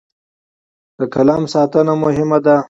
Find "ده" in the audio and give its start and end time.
2.45-2.55